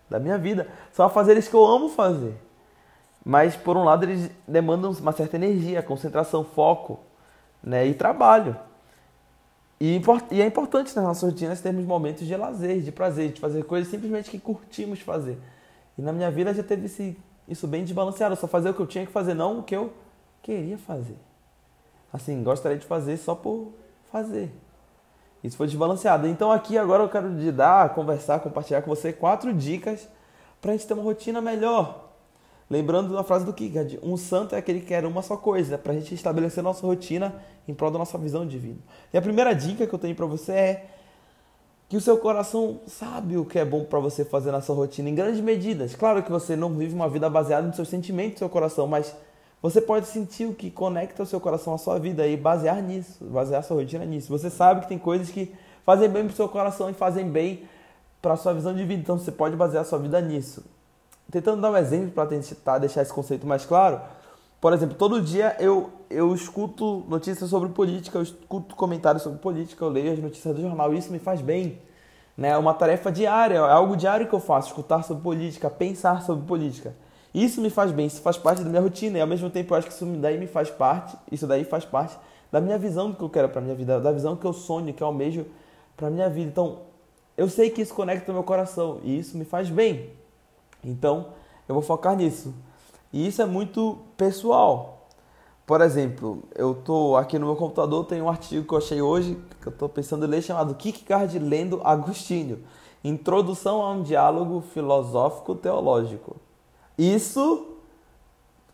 da 0.08 0.18
minha 0.18 0.36
vida. 0.36 0.68
São 0.92 1.06
afazeres 1.06 1.48
que 1.48 1.54
eu 1.54 1.64
amo 1.64 1.88
fazer. 1.88 2.34
Mas, 3.24 3.54
por 3.54 3.76
um 3.76 3.84
lado, 3.84 4.04
eles 4.04 4.30
demandam 4.46 4.90
uma 4.92 5.12
certa 5.12 5.36
energia, 5.36 5.82
concentração, 5.82 6.44
foco 6.44 7.00
né, 7.62 7.86
e 7.86 7.94
trabalho. 7.94 8.56
E, 9.80 9.98
é 10.32 10.46
importante 10.46 10.94
nas 10.94 11.04
nossas 11.04 11.22
rotinas 11.22 11.60
termos 11.62 11.86
momentos 11.86 12.26
de 12.26 12.36
lazer, 12.36 12.82
de 12.82 12.92
prazer, 12.92 13.32
de 13.32 13.40
fazer 13.40 13.64
coisas 13.64 13.90
simplesmente 13.90 14.30
que 14.30 14.38
curtimos 14.38 15.00
fazer. 15.00 15.38
E 15.96 16.02
na 16.02 16.12
minha 16.12 16.30
vida 16.30 16.52
já 16.52 16.62
teve 16.62 16.84
esse, 16.84 17.16
isso 17.48 17.66
bem 17.66 17.82
desbalanceado. 17.82 18.36
Só 18.36 18.46
fazia 18.46 18.72
o 18.72 18.74
que 18.74 18.80
eu 18.80 18.86
tinha 18.86 19.06
que 19.06 19.12
fazer, 19.12 19.32
não 19.32 19.60
o 19.60 19.62
que 19.62 19.74
eu 19.74 19.90
queria 20.42 20.76
fazer. 20.76 21.16
Assim, 22.12 22.42
gostaria 22.42 22.76
de 22.76 22.84
fazer 22.84 23.16
só 23.16 23.34
por 23.34 23.72
fazer. 24.12 24.50
Isso 25.42 25.56
foi 25.56 25.66
desbalanceado. 25.66 26.26
Então 26.26 26.52
aqui 26.52 26.76
agora 26.76 27.02
eu 27.02 27.08
quero 27.08 27.34
te 27.38 27.50
dar, 27.50 27.94
conversar, 27.94 28.40
compartilhar 28.40 28.82
com 28.82 28.94
você 28.94 29.14
quatro 29.14 29.54
dicas 29.54 30.06
para 30.60 30.72
a 30.72 30.76
gente 30.76 30.86
ter 30.86 30.92
uma 30.92 31.02
rotina 31.02 31.40
melhor. 31.40 32.09
Lembrando 32.70 33.18
a 33.18 33.24
frase 33.24 33.44
do 33.44 33.52
Kierkegaard, 33.52 33.98
um 34.00 34.16
santo 34.16 34.54
é 34.54 34.58
aquele 34.58 34.78
que 34.78 34.86
quer 34.86 35.04
uma 35.04 35.22
só 35.22 35.36
coisa, 35.36 35.76
para 35.76 35.92
a 35.92 35.96
gente 35.96 36.14
estabelecer 36.14 36.62
nossa 36.62 36.86
rotina 36.86 37.34
em 37.66 37.74
prol 37.74 37.90
da 37.90 37.98
nossa 37.98 38.16
visão 38.16 38.46
de 38.46 38.56
vida. 38.58 38.78
E 39.12 39.18
a 39.18 39.22
primeira 39.22 39.52
dica 39.52 39.88
que 39.88 39.92
eu 39.92 39.98
tenho 39.98 40.14
para 40.14 40.26
você 40.26 40.52
é 40.52 40.86
que 41.88 41.96
o 41.96 42.00
seu 42.00 42.16
coração 42.18 42.78
sabe 42.86 43.36
o 43.36 43.44
que 43.44 43.58
é 43.58 43.64
bom 43.64 43.82
para 43.82 43.98
você 43.98 44.24
fazer 44.24 44.52
na 44.52 44.60
sua 44.60 44.76
rotina 44.76 45.10
em 45.10 45.14
grandes 45.16 45.40
medidas. 45.40 45.96
Claro 45.96 46.22
que 46.22 46.30
você 46.30 46.54
não 46.54 46.72
vive 46.72 46.94
uma 46.94 47.08
vida 47.08 47.28
baseada 47.28 47.66
nos 47.66 47.74
seus 47.74 47.88
sentimentos, 47.88 48.34
no 48.34 48.38
seu 48.38 48.48
coração, 48.48 48.86
mas 48.86 49.16
você 49.60 49.80
pode 49.80 50.06
sentir 50.06 50.46
o 50.46 50.54
que 50.54 50.70
conecta 50.70 51.24
o 51.24 51.26
seu 51.26 51.40
coração 51.40 51.74
à 51.74 51.78
sua 51.78 51.98
vida 51.98 52.24
e 52.24 52.36
basear 52.36 52.80
nisso, 52.80 53.24
basear 53.24 53.64
sua 53.64 53.78
rotina 53.78 54.04
nisso. 54.04 54.28
Você 54.28 54.48
sabe 54.48 54.82
que 54.82 54.88
tem 54.88 54.98
coisas 54.98 55.28
que 55.28 55.52
fazem 55.84 56.08
bem 56.08 56.22
para 56.22 56.32
o 56.32 56.36
seu 56.36 56.48
coração 56.48 56.88
e 56.88 56.94
fazem 56.94 57.28
bem 57.28 57.64
para 58.22 58.34
a 58.34 58.36
sua 58.36 58.54
visão 58.54 58.72
de 58.72 58.84
vida, 58.84 59.00
então 59.00 59.18
você 59.18 59.32
pode 59.32 59.56
basear 59.56 59.84
sua 59.84 59.98
vida 59.98 60.20
nisso. 60.20 60.62
Tentando 61.30 61.62
dar 61.62 61.70
um 61.70 61.76
exemplo 61.76 62.10
para 62.10 62.26
tentar 62.26 62.78
deixar 62.78 63.02
esse 63.02 63.12
conceito 63.12 63.46
mais 63.46 63.64
claro, 63.64 64.00
por 64.60 64.72
exemplo, 64.72 64.94
todo 64.94 65.22
dia 65.22 65.56
eu, 65.58 65.90
eu 66.10 66.34
escuto 66.34 67.04
notícias 67.08 67.48
sobre 67.48 67.70
política, 67.70 68.18
eu 68.18 68.22
escuto 68.22 68.74
comentários 68.74 69.22
sobre 69.22 69.38
política, 69.38 69.84
eu 69.84 69.88
leio 69.88 70.12
as 70.12 70.18
notícias 70.18 70.54
do 70.54 70.60
jornal, 70.60 70.92
isso 70.92 71.10
me 71.10 71.18
faz 71.18 71.40
bem. 71.40 71.78
Né? 72.36 72.50
É 72.50 72.56
uma 72.58 72.74
tarefa 72.74 73.10
diária, 73.10 73.54
é 73.54 73.58
algo 73.58 73.96
diário 73.96 74.26
que 74.26 74.34
eu 74.34 74.40
faço, 74.40 74.68
escutar 74.68 75.02
sobre 75.02 75.22
política, 75.22 75.70
pensar 75.70 76.22
sobre 76.22 76.44
política. 76.46 76.94
Isso 77.32 77.60
me 77.60 77.70
faz 77.70 77.92
bem, 77.92 78.06
isso 78.06 78.20
faz 78.20 78.36
parte 78.36 78.62
da 78.62 78.68
minha 78.68 78.82
rotina 78.82 79.16
e 79.16 79.20
ao 79.20 79.26
mesmo 79.26 79.48
tempo 79.48 79.72
eu 79.72 79.78
acho 79.78 79.86
que 79.86 79.94
isso 79.94 80.04
daí 80.04 80.36
me 80.36 80.48
faz 80.48 80.68
parte, 80.68 81.16
isso 81.30 81.46
daí 81.46 81.64
faz 81.64 81.84
parte 81.84 82.18
da 82.50 82.60
minha 82.60 82.76
visão 82.76 83.10
do 83.10 83.16
que 83.16 83.22
eu 83.22 83.30
quero 83.30 83.48
para 83.48 83.60
minha 83.60 83.74
vida, 83.74 84.00
da 84.00 84.10
visão 84.10 84.34
que 84.34 84.44
eu 84.44 84.52
sonho, 84.52 84.92
que 84.92 85.02
eu 85.02 85.06
almejo 85.06 85.46
para 85.96 86.10
minha 86.10 86.28
vida. 86.28 86.50
Então, 86.50 86.80
eu 87.36 87.48
sei 87.48 87.70
que 87.70 87.80
isso 87.80 87.94
conecta 87.94 88.30
o 88.30 88.34
meu 88.34 88.42
coração 88.42 89.00
e 89.04 89.18
isso 89.18 89.38
me 89.38 89.44
faz 89.44 89.70
bem. 89.70 90.10
Então, 90.84 91.28
eu 91.68 91.74
vou 91.74 91.82
focar 91.82 92.16
nisso. 92.16 92.54
E 93.12 93.26
isso 93.26 93.42
é 93.42 93.46
muito 93.46 93.98
pessoal. 94.16 95.08
Por 95.66 95.80
exemplo, 95.80 96.42
eu 96.56 96.74
tô 96.74 97.16
aqui 97.16 97.38
no 97.38 97.46
meu 97.46 97.56
computador, 97.56 98.04
tem 98.04 98.20
um 98.20 98.28
artigo 98.28 98.66
que 98.66 98.74
eu 98.74 98.78
achei 98.78 99.00
hoje, 99.00 99.38
que 99.60 99.68
eu 99.68 99.72
estou 99.72 99.88
pensando 99.88 100.24
em 100.24 100.28
ler, 100.28 100.42
chamado 100.42 100.74
Kierkegaard 100.74 101.38
lendo 101.38 101.80
Agostinho. 101.84 102.64
Introdução 103.04 103.80
a 103.80 103.92
um 103.92 104.02
diálogo 104.02 104.60
filosófico 104.60 105.54
teológico. 105.54 106.36
Isso 106.98 107.76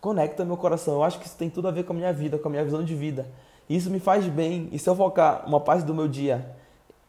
conecta 0.00 0.44
meu 0.44 0.56
coração. 0.56 0.94
Eu 0.94 1.04
acho 1.04 1.18
que 1.18 1.26
isso 1.26 1.36
tem 1.36 1.50
tudo 1.50 1.68
a 1.68 1.70
ver 1.70 1.84
com 1.84 1.92
a 1.92 1.96
minha 1.96 2.12
vida, 2.12 2.38
com 2.38 2.48
a 2.48 2.50
minha 2.50 2.64
visão 2.64 2.82
de 2.82 2.94
vida. 2.94 3.30
Isso 3.68 3.90
me 3.90 4.00
faz 4.00 4.26
bem. 4.26 4.68
E 4.72 4.78
se 4.78 4.88
eu 4.88 4.96
focar 4.96 5.44
uma 5.46 5.60
parte 5.60 5.84
do 5.84 5.94
meu 5.94 6.08
dia 6.08 6.56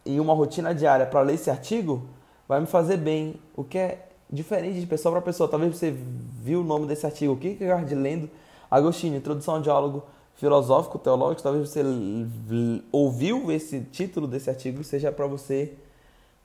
em 0.04 0.20
uma 0.20 0.34
rotina 0.34 0.74
diária 0.74 1.06
para 1.06 1.20
ler 1.22 1.34
esse 1.34 1.50
artigo, 1.50 2.02
vai 2.46 2.60
me 2.60 2.66
fazer 2.66 2.96
bem. 2.96 3.40
O 3.56 3.64
que 3.64 3.78
é 3.78 4.07
diferente 4.30 4.80
de 4.80 4.86
pessoa 4.86 5.12
para 5.12 5.22
pessoa. 5.22 5.48
Talvez 5.48 5.76
você 5.76 5.90
viu 5.90 6.60
o 6.60 6.64
nome 6.64 6.86
desse 6.86 7.06
artigo, 7.06 7.32
o 7.32 7.36
Kierkegaard 7.36 7.94
lendo 7.94 8.30
Agostinho, 8.70 9.16
Introdução 9.16 9.56
ao 9.56 9.62
Diálogo 9.62 10.04
Filosófico 10.34 10.98
Teológico. 10.98 11.42
Talvez 11.42 11.68
você 11.68 11.82
ouviu 12.92 13.50
esse 13.50 13.80
título 13.80 14.26
desse 14.26 14.50
artigo 14.50 14.84
seja 14.84 15.10
para 15.10 15.26
você 15.26 15.74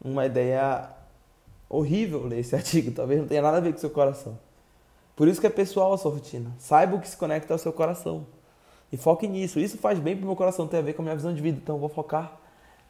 uma 0.04 0.26
ideia 0.26 0.90
horrível 1.70 2.26
ler 2.26 2.40
esse 2.40 2.56
artigo. 2.56 2.92
Talvez 2.92 3.20
não 3.20 3.28
tenha 3.28 3.42
nada 3.42 3.58
a 3.58 3.62
ver 3.62 3.74
com 3.74 3.80
seu 3.80 3.90
coração. 3.90 4.38
Por 5.16 5.28
isso 5.28 5.40
que 5.40 5.48
é 5.48 5.50
pessoal 5.50 5.94
a 5.94 5.98
sua 5.98 6.12
rotina. 6.12 6.52
Saiba 6.58 6.96
o 6.96 7.00
que 7.00 7.08
se 7.08 7.18
conecta 7.18 7.54
ao 7.54 7.60
seu 7.60 7.72
coração. 7.72 8.26
E 8.92 8.98
foque 8.98 9.28
nisso. 9.28 9.60
Isso 9.60 9.78
faz 9.78 10.00
bem 10.00 10.16
para 10.16 10.24
o 10.24 10.28
meu 10.28 10.36
coração, 10.36 10.68
tem 10.68 10.80
a 10.80 10.84
ver 10.84 10.94
com 10.94 11.02
a 11.02 11.06
minha 11.06 11.16
visão 11.16 11.34
de 11.34 11.42
vida. 11.42 11.60
Então 11.62 11.76
eu 11.76 11.80
vou 11.80 11.90
focar 11.90 12.40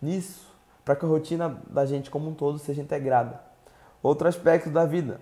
nisso. 0.02 0.48
Para 0.86 0.96
que 0.96 1.06
a 1.06 1.08
rotina 1.08 1.62
da 1.70 1.86
gente 1.86 2.10
como 2.10 2.30
um 2.30 2.34
todo 2.34 2.60
seja 2.60 2.82
integrada. 2.82 3.53
Outro 4.04 4.28
aspecto 4.28 4.70
da 4.70 4.86
vida. 4.86 5.22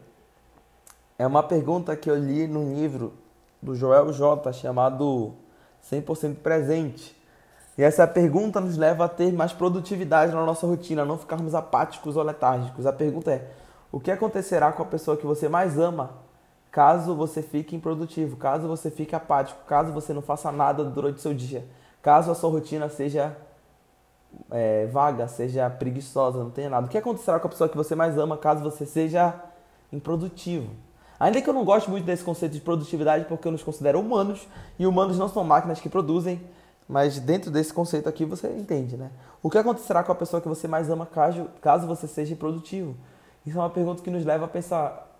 É 1.17 1.27
uma 1.27 1.43
pergunta 1.43 1.95
que 1.95 2.09
eu 2.09 2.15
li 2.15 2.47
num 2.47 2.73
livro 2.73 3.13
do 3.61 3.75
Joel 3.75 4.11
J. 4.11 4.51
chamado 4.53 5.35
100% 5.87 6.37
presente. 6.37 7.15
E 7.77 7.83
essa 7.83 8.07
pergunta 8.07 8.59
nos 8.59 8.77
leva 8.77 9.05
a 9.05 9.07
ter 9.07 9.31
mais 9.31 9.53
produtividade 9.53 10.33
na 10.33 10.43
nossa 10.43 10.65
rotina, 10.65 11.05
não 11.05 11.19
ficarmos 11.19 11.53
apáticos 11.53 12.17
ou 12.17 12.23
letárgicos. 12.23 12.87
A 12.87 12.91
pergunta 12.91 13.31
é: 13.31 13.51
o 13.91 13.99
que 13.99 14.09
acontecerá 14.09 14.71
com 14.71 14.81
a 14.81 14.85
pessoa 14.87 15.15
que 15.15 15.27
você 15.27 15.47
mais 15.47 15.77
ama 15.77 16.09
caso 16.71 17.13
você 17.13 17.43
fique 17.43 17.75
improdutivo, 17.75 18.35
caso 18.37 18.67
você 18.67 18.89
fique 18.89 19.13
apático, 19.13 19.63
caso 19.67 19.91
você 19.91 20.13
não 20.13 20.21
faça 20.23 20.51
nada 20.51 20.83
durante 20.85 21.17
o 21.17 21.21
seu 21.21 21.33
dia, 21.33 21.67
caso 22.01 22.31
a 22.31 22.35
sua 22.35 22.49
rotina 22.49 22.89
seja 22.89 23.35
é, 24.49 24.85
vaga, 24.87 25.27
seja 25.27 25.69
preguiçosa, 25.69 26.39
não 26.39 26.49
tenha 26.49 26.69
nada. 26.69 26.87
O 26.87 26.89
que 26.89 26.97
acontecerá 26.97 27.39
com 27.39 27.47
a 27.47 27.49
pessoa 27.49 27.69
que 27.69 27.77
você 27.77 27.95
mais 27.95 28.17
ama 28.17 28.37
caso 28.37 28.63
você 28.63 28.85
seja 28.85 29.33
improdutivo? 29.91 30.69
Ainda 31.19 31.41
que 31.41 31.49
eu 31.49 31.53
não 31.53 31.63
goste 31.63 31.89
muito 31.89 32.05
desse 32.05 32.23
conceito 32.23 32.53
de 32.53 32.61
produtividade 32.61 33.25
porque 33.25 33.47
eu 33.47 33.51
nos 33.51 33.61
considero 33.61 33.99
humanos 33.99 34.47
e 34.79 34.87
humanos 34.87 35.19
não 35.19 35.29
são 35.29 35.43
máquinas 35.43 35.79
que 35.79 35.87
produzem, 35.87 36.41
mas 36.89 37.19
dentro 37.19 37.51
desse 37.51 37.71
conceito 37.73 38.09
aqui 38.09 38.25
você 38.25 38.47
entende, 38.47 38.97
né? 38.97 39.11
O 39.43 39.49
que 39.49 39.57
acontecerá 39.57 40.03
com 40.03 40.11
a 40.11 40.15
pessoa 40.15 40.41
que 40.41 40.47
você 40.47 40.67
mais 40.67 40.89
ama 40.89 41.05
caso, 41.05 41.47
caso 41.61 41.85
você 41.85 42.07
seja 42.07 42.33
improdutivo? 42.33 42.95
Isso 43.45 43.57
é 43.57 43.61
uma 43.61 43.69
pergunta 43.69 44.01
que 44.01 44.09
nos 44.09 44.25
leva 44.25 44.45
a 44.45 44.47
pensar 44.47 45.10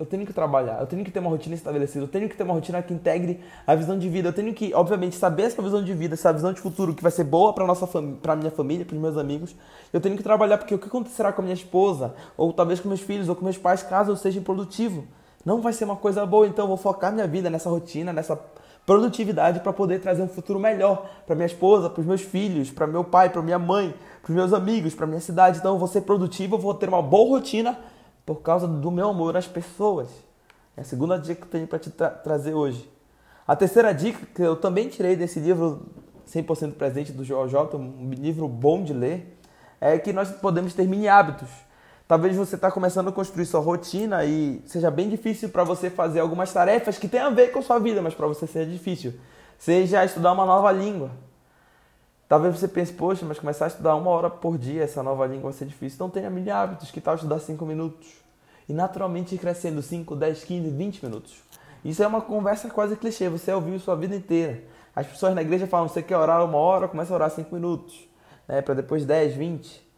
eu 0.00 0.06
tenho 0.06 0.24
que 0.24 0.32
trabalhar, 0.32 0.80
eu 0.80 0.86
tenho 0.86 1.04
que 1.04 1.10
ter 1.10 1.18
uma 1.18 1.28
rotina 1.28 1.54
estabelecida, 1.54 2.02
eu 2.02 2.08
tenho 2.08 2.26
que 2.26 2.34
ter 2.34 2.42
uma 2.42 2.54
rotina 2.54 2.80
que 2.80 2.94
integre 2.94 3.38
a 3.66 3.74
visão 3.74 3.98
de 3.98 4.08
vida, 4.08 4.30
eu 4.30 4.32
tenho 4.32 4.54
que, 4.54 4.72
obviamente, 4.72 5.14
saber 5.14 5.42
essa 5.42 5.60
visão 5.60 5.84
de 5.84 5.92
vida, 5.92 6.14
essa 6.14 6.32
visão 6.32 6.54
de 6.54 6.60
futuro 6.60 6.94
que 6.94 7.02
vai 7.02 7.12
ser 7.12 7.24
boa 7.24 7.52
para 7.52 7.66
nossa 7.66 7.86
para 8.22 8.34
minha 8.34 8.50
família, 8.50 8.86
para 8.86 8.94
os 8.94 9.00
meus 9.00 9.18
amigos. 9.18 9.54
Eu 9.92 10.00
tenho 10.00 10.16
que 10.16 10.22
trabalhar 10.22 10.56
porque 10.56 10.74
o 10.74 10.78
que 10.78 10.86
acontecerá 10.86 11.34
com 11.34 11.42
a 11.42 11.44
minha 11.44 11.54
esposa, 11.54 12.14
ou 12.34 12.50
talvez 12.50 12.80
com 12.80 12.88
meus 12.88 13.02
filhos, 13.02 13.28
ou 13.28 13.36
com 13.36 13.44
meus 13.44 13.58
pais, 13.58 13.82
caso 13.82 14.10
eu 14.10 14.16
seja 14.16 14.38
improdutivo? 14.38 15.04
Não 15.44 15.60
vai 15.60 15.74
ser 15.74 15.84
uma 15.84 15.96
coisa 15.96 16.24
boa, 16.24 16.46
então 16.46 16.64
eu 16.64 16.68
vou 16.68 16.78
focar 16.78 17.12
minha 17.12 17.26
vida 17.26 17.50
nessa 17.50 17.68
rotina, 17.68 18.10
nessa 18.10 18.40
produtividade 18.86 19.60
para 19.60 19.72
poder 19.72 20.00
trazer 20.00 20.22
um 20.22 20.28
futuro 20.28 20.58
melhor 20.58 21.10
para 21.26 21.36
minha 21.36 21.46
esposa, 21.46 21.90
para 21.90 22.00
os 22.00 22.06
meus 22.06 22.22
filhos, 22.22 22.70
para 22.70 22.86
meu 22.86 23.04
pai, 23.04 23.28
para 23.28 23.42
minha 23.42 23.58
mãe, 23.58 23.94
para 24.22 24.30
os 24.30 24.34
meus 24.34 24.52
amigos, 24.54 24.94
para 24.94 25.06
minha 25.06 25.20
cidade. 25.20 25.58
Então 25.58 25.74
eu 25.74 25.78
vou 25.78 25.88
ser 25.88 26.00
produtivo, 26.00 26.56
eu 26.56 26.58
vou 26.58 26.72
ter 26.72 26.88
uma 26.88 27.02
boa 27.02 27.36
rotina 27.36 27.78
por 28.30 28.42
causa 28.42 28.68
do 28.68 28.92
meu 28.92 29.08
amor 29.08 29.36
às 29.36 29.48
pessoas. 29.48 30.06
É 30.76 30.82
a 30.82 30.84
segunda 30.84 31.18
dica 31.18 31.40
que 31.40 31.46
eu 31.48 31.50
tenho 31.50 31.66
para 31.66 31.80
te 31.80 31.90
tra 31.90 32.10
trazer 32.10 32.54
hoje. 32.54 32.88
A 33.44 33.56
terceira 33.56 33.92
dica 33.92 34.24
que 34.24 34.40
eu 34.40 34.54
também 34.54 34.88
tirei 34.88 35.16
desse 35.16 35.40
livro 35.40 35.84
100% 36.28 36.74
presente 36.74 37.10
do 37.10 37.24
Joel 37.24 37.48
J, 37.48 37.76
um 37.76 38.10
livro 38.12 38.46
bom 38.46 38.84
de 38.84 38.92
ler, 38.92 39.36
é 39.80 39.98
que 39.98 40.12
nós 40.12 40.30
podemos 40.30 40.72
ter 40.74 40.86
mini 40.86 41.08
hábitos. 41.08 41.48
Talvez 42.06 42.36
você 42.36 42.54
está 42.54 42.70
começando 42.70 43.08
a 43.08 43.12
construir 43.12 43.46
sua 43.46 43.58
rotina 43.58 44.24
e 44.24 44.62
seja 44.64 44.92
bem 44.92 45.08
difícil 45.08 45.48
para 45.48 45.64
você 45.64 45.90
fazer 45.90 46.20
algumas 46.20 46.52
tarefas 46.52 46.98
que 46.98 47.08
têm 47.08 47.18
a 47.18 47.30
ver 47.30 47.50
com 47.50 47.60
sua 47.60 47.80
vida, 47.80 48.00
mas 48.00 48.14
para 48.14 48.28
você 48.28 48.46
seja 48.46 48.70
difícil. 48.70 49.14
Seja 49.58 50.04
estudar 50.04 50.30
uma 50.30 50.46
nova 50.46 50.70
língua. 50.70 51.10
Talvez 52.30 52.56
você 52.56 52.68
pense, 52.68 52.92
poxa, 52.92 53.26
mas 53.26 53.40
começar 53.40 53.64
a 53.64 53.66
estudar 53.66 53.96
uma 53.96 54.08
hora 54.08 54.30
por 54.30 54.56
dia 54.56 54.84
essa 54.84 55.02
nova 55.02 55.26
língua 55.26 55.50
vai 55.50 55.52
ser 55.52 55.64
difícil. 55.64 55.96
Então 55.96 56.08
tenha 56.08 56.30
mini 56.30 56.48
hábitos, 56.48 56.92
que 56.92 57.00
tal 57.00 57.16
estudar 57.16 57.40
cinco 57.40 57.66
minutos? 57.66 58.06
E 58.68 58.72
naturalmente 58.72 59.34
ir 59.34 59.38
crescendo 59.38 59.82
5, 59.82 60.14
10, 60.14 60.44
15, 60.44 60.70
20 60.70 61.04
minutos. 61.04 61.42
Isso 61.84 62.00
é 62.04 62.06
uma 62.06 62.20
conversa 62.20 62.70
quase 62.70 62.94
clichê, 62.94 63.28
você 63.28 63.52
ouviu 63.52 63.80
sua 63.80 63.96
vida 63.96 64.14
inteira. 64.14 64.62
As 64.94 65.08
pessoas 65.08 65.34
na 65.34 65.42
igreja 65.42 65.66
falam, 65.66 65.88
você 65.88 66.04
quer 66.04 66.16
orar 66.16 66.44
uma 66.44 66.56
hora, 66.56 66.86
começa 66.86 67.12
a 67.12 67.16
orar 67.16 67.30
cinco 67.32 67.52
minutos. 67.52 68.08
Né, 68.46 68.62
para 68.62 68.74
depois 68.74 69.04
10, 69.04 69.34
20. 69.34 69.90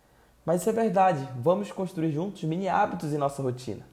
Mas 0.47 0.63
isso 0.63 0.71
é 0.71 0.73
verdade. 0.73 1.29
Vamos 1.37 1.71
construir 1.71 2.13
juntos 2.13 2.45
mini 2.45 2.67
hábitos 2.67 3.13
em 3.13 3.19
nossa 3.19 3.43
rotina. 3.43 3.87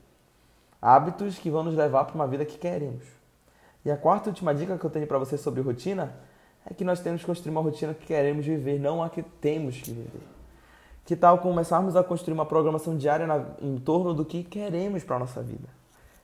Hábitos 0.81 1.37
que 1.37 1.51
vão 1.51 1.65
nos 1.65 1.75
levar 1.75 2.05
para 2.05 2.15
uma 2.15 2.25
vida 2.25 2.45
que 2.45 2.57
queremos. 2.57 3.03
E 3.83 3.91
a 3.91 3.97
quarta 3.97 4.29
e 4.29 4.31
última 4.31 4.55
dica 4.55 4.77
que 4.77 4.85
eu 4.85 4.89
tenho 4.89 5.05
para 5.05 5.17
você 5.17 5.37
sobre 5.37 5.59
rotina 5.59 6.28
é 6.65 6.73
que 6.73 6.83
nós 6.83 6.99
temos 6.99 7.21
que 7.21 7.27
construir 7.27 7.51
uma 7.51 7.61
rotina 7.61 7.93
que 7.93 8.05
queremos 8.05 8.45
viver, 8.45 8.79
não 8.79 9.03
a 9.03 9.09
que 9.09 9.23
temos 9.23 9.77
que 9.77 9.91
viver. 9.91 10.21
Que 11.05 11.15
tal 11.15 11.39
começarmos 11.39 11.95
a 11.95 12.03
construir 12.03 12.33
uma 12.33 12.45
programação 12.45 12.95
diária 12.95 13.25
na, 13.25 13.43
em 13.61 13.77
torno 13.77 14.13
do 14.13 14.23
que 14.23 14.43
queremos 14.43 15.03
para 15.03 15.15
a 15.15 15.19
nossa 15.19 15.41
vida, 15.41 15.67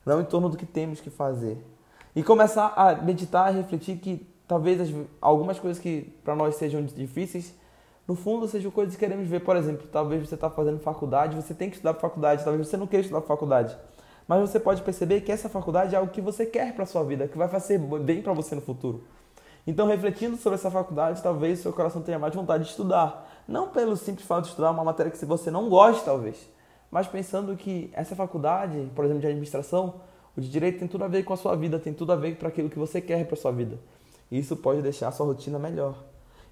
não 0.05 0.21
em 0.21 0.25
torno 0.25 0.49
do 0.49 0.57
que 0.57 0.65
temos 0.65 1.01
que 1.01 1.09
fazer. 1.09 1.57
E 2.15 2.23
começar 2.23 2.73
a 2.75 2.95
meditar, 2.95 3.47
a 3.47 3.51
refletir 3.51 3.97
que 3.97 4.25
talvez 4.47 4.79
as, 4.79 4.89
algumas 5.19 5.59
coisas 5.59 5.81
que 5.81 6.13
para 6.23 6.35
nós 6.35 6.55
sejam 6.55 6.83
difíceis, 6.83 7.53
no 8.07 8.15
fundo 8.15 8.47
sejam 8.47 8.69
coisas 8.69 8.93
que 8.93 8.99
queremos 8.99 9.27
ver. 9.27 9.39
Por 9.39 9.55
exemplo, 9.55 9.87
talvez 9.91 10.27
você 10.27 10.35
está 10.35 10.49
fazendo 10.49 10.79
faculdade, 10.79 11.35
você 11.35 11.53
tem 11.53 11.69
que 11.69 11.75
estudar 11.77 11.95
faculdade, 11.95 12.43
talvez 12.43 12.67
você 12.67 12.77
não 12.77 12.85
queira 12.85 13.01
estudar 13.01 13.21
faculdade. 13.21 13.75
Mas 14.27 14.41
você 14.41 14.59
pode 14.59 14.81
perceber 14.81 15.21
que 15.21 15.31
essa 15.31 15.49
faculdade 15.49 15.95
é 15.95 15.97
algo 15.97 16.11
que 16.11 16.21
você 16.21 16.45
quer 16.45 16.73
para 16.73 16.85
sua 16.85 17.03
vida, 17.03 17.27
que 17.27 17.37
vai 17.37 17.47
fazer 17.47 17.79
bem 17.79 18.21
para 18.21 18.33
você 18.33 18.55
no 18.55 18.61
futuro. 18.61 19.03
Então, 19.67 19.87
refletindo 19.87 20.37
sobre 20.37 20.55
essa 20.55 20.69
faculdade, 20.69 21.23
talvez 21.23 21.59
seu 21.59 21.73
coração 21.73 22.01
tenha 22.01 22.19
mais 22.19 22.35
vontade 22.35 22.65
de 22.65 22.69
estudar. 22.69 23.43
Não 23.47 23.69
pelo 23.69 23.97
simples 23.97 24.27
fato 24.27 24.43
de 24.43 24.49
estudar 24.49 24.71
uma 24.71 24.83
matéria 24.83 25.11
que 25.11 25.25
você 25.25 25.49
não 25.49 25.69
gosta, 25.69 26.05
talvez, 26.05 26.49
mas 26.91 27.07
pensando 27.07 27.55
que 27.55 27.89
essa 27.93 28.15
faculdade, 28.15 28.89
por 28.95 29.05
exemplo, 29.05 29.21
de 29.21 29.27
administração, 29.27 29.95
o 30.37 30.41
de 30.41 30.49
direito 30.49 30.79
tem 30.79 30.87
tudo 30.87 31.03
a 31.03 31.07
ver 31.07 31.23
com 31.23 31.33
a 31.33 31.37
sua 31.37 31.55
vida, 31.55 31.79
tem 31.79 31.93
tudo 31.93 32.11
a 32.11 32.15
ver 32.15 32.35
para 32.37 32.49
aquilo 32.49 32.69
que 32.69 32.77
você 32.77 33.01
quer 33.01 33.25
para 33.25 33.35
sua 33.35 33.51
vida. 33.51 33.79
E 34.29 34.37
isso 34.37 34.55
pode 34.55 34.81
deixar 34.81 35.07
a 35.07 35.11
sua 35.11 35.25
rotina 35.25 35.57
melhor. 35.57 35.95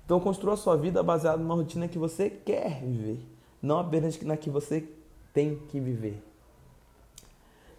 Então, 0.05 0.19
construa 0.19 0.55
a 0.55 0.57
sua 0.57 0.75
vida 0.75 1.01
baseada 1.01 1.37
numa 1.37 1.55
rotina 1.55 1.87
que 1.87 1.97
você 1.97 2.29
quer 2.29 2.81
viver, 2.81 3.19
não 3.61 3.79
apenas 3.79 4.19
na 4.21 4.35
que 4.35 4.49
você 4.49 4.87
tem 5.33 5.55
que 5.69 5.79
viver. 5.79 6.21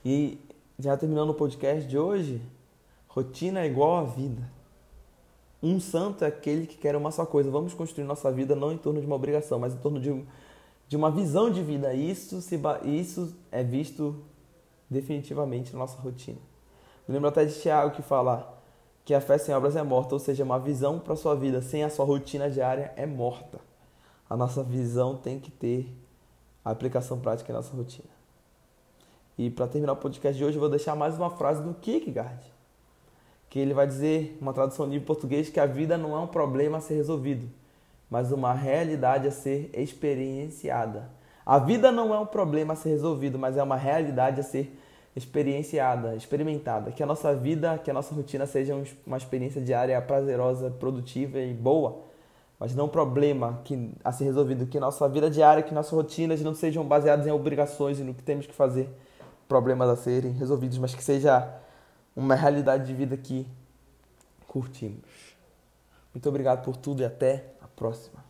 E 0.05 0.38
já 0.79 0.97
terminando 0.97 1.31
o 1.31 1.35
podcast 1.35 1.88
de 1.88 1.99
hoje, 1.99 2.41
rotina 3.09 3.61
é 3.61 3.67
igual 3.67 3.99
a 3.99 4.05
vida. 4.05 4.54
Um 5.64 5.80
santo 5.80 6.25
é 6.25 6.26
aquele 6.26 6.66
que 6.66 6.76
quer 6.76 6.94
uma 6.94 7.11
só 7.11 7.25
coisa. 7.25 7.50
Vamos 7.50 7.73
construir 7.73 8.04
nossa 8.04 8.30
vida 8.30 8.54
não 8.54 8.71
em 8.71 8.76
torno 8.76 9.00
de 9.00 9.06
uma 9.06 9.16
obrigação, 9.16 9.59
mas 9.59 9.73
em 9.73 9.78
torno 9.78 9.99
de, 9.99 10.23
de 10.87 10.94
uma 10.94 11.11
visão 11.11 11.50
de 11.50 11.62
vida. 11.62 11.94
Isso, 11.94 12.42
se, 12.42 12.61
isso 12.85 13.35
é 13.50 13.64
visto 13.64 14.23
definitivamente 14.90 15.73
na 15.73 15.78
nossa 15.78 15.99
rotina. 15.99 16.37
Lembro 17.09 17.30
até 17.30 17.47
de 17.47 17.59
Tiago 17.59 17.97
que 17.97 18.02
fala 18.02 18.62
que 19.06 19.14
a 19.14 19.23
fé 19.23 19.38
sem 19.38 19.54
obras 19.54 19.75
é 19.75 19.83
morta, 19.83 20.14
ou 20.14 20.18
seja, 20.18 20.44
uma 20.44 20.59
visão 20.59 20.99
para 20.99 21.14
a 21.14 21.16
sua 21.16 21.35
vida 21.35 21.62
sem 21.62 21.83
a 21.83 21.88
sua 21.88 22.04
rotina 22.04 22.50
diária 22.50 22.92
é 22.94 23.06
morta. 23.06 23.59
A 24.28 24.37
nossa 24.37 24.62
visão 24.62 25.16
tem 25.16 25.40
que 25.40 25.50
ter 25.50 25.90
a 26.62 26.73
aplicação 26.73 27.18
prática 27.18 27.50
em 27.50 27.54
nossa 27.54 27.75
rotina. 27.75 28.12
E 29.38 29.49
para 29.49 29.66
terminar 29.66 29.94
o 29.94 29.97
podcast 29.97 30.37
de 30.37 30.44
hoje, 30.44 30.59
eu 30.59 30.61
vou 30.61 30.68
deixar 30.68 30.94
mais 30.94 31.16
uma 31.16 31.30
frase 31.30 31.62
do 31.62 31.73
Kierkegaard 31.73 32.54
que 33.55 33.61
ele 33.61 33.73
vai 33.73 33.87
dizer, 33.87 34.37
uma 34.41 34.53
tradução 34.53 34.85
livre 34.85 35.07
português, 35.07 35.49
que 35.49 35.61
a 35.61 35.65
vida 35.65 35.97
não 35.97 36.13
é 36.13 36.19
um 36.19 36.27
problema 36.27 36.79
a 36.79 36.81
ser 36.81 36.95
resolvido, 36.95 37.49
mas 38.11 38.33
uma 38.33 38.53
realidade 38.53 39.29
a 39.29 39.31
ser 39.31 39.71
experienciada. 39.73 41.09
A 41.47 41.61
vida 41.61 41.93
não 41.93 42.13
é 42.13 42.19
um 42.19 42.27
problema 42.27 42.73
a 42.73 42.77
ser 42.77 42.89
resolvido, 42.89 43.39
mas 43.39 43.57
é 43.57 43.63
uma 43.63 43.77
realidade 43.77 44.41
a 44.41 44.43
ser 44.43 44.77
experienciada, 45.15 46.17
experimentada. 46.17 46.91
Que 46.91 47.01
a 47.01 47.07
nossa 47.07 47.33
vida, 47.33 47.79
que 47.79 47.89
a 47.89 47.95
nossa 47.95 48.13
rotina 48.13 48.45
seja 48.45 48.75
uma 49.07 49.19
experiência 49.19 49.61
diária 49.61 50.03
prazerosa, 50.03 50.69
produtiva 50.69 51.39
e 51.39 51.55
boa, 51.55 52.01
mas 52.59 52.75
não 52.75 52.87
um 52.87 52.89
problema 52.89 53.61
que, 53.63 53.89
a 54.03 54.11
ser 54.11 54.25
resolvido. 54.25 54.67
Que 54.67 54.81
nossa 54.81 55.09
vida 55.09 55.31
diária, 55.31 55.63
que 55.63 55.73
nossas 55.73 55.93
rotinas 55.93 56.41
não 56.41 56.55
sejam 56.55 56.85
baseadas 56.85 57.25
em 57.25 57.31
obrigações 57.31 58.01
e 58.01 58.03
no 58.03 58.15
que 58.15 58.23
temos 58.25 58.49
que 58.49 58.53
fazer, 58.53 58.91
problemas 59.47 59.89
a 59.89 59.95
serem 59.95 60.33
resolvidos, 60.33 60.77
mas 60.77 60.93
que 60.93 61.05
seja 61.05 61.63
uma 62.16 62.35
realidade 62.35 62.87
de 62.87 62.94
vida 62.94 63.16
que 63.16 63.47
curtimos. 64.47 65.35
Muito 66.12 66.28
obrigado 66.28 66.64
por 66.64 66.76
tudo 66.76 67.02
e 67.02 67.04
até 67.04 67.54
a 67.61 67.66
próxima. 67.66 68.24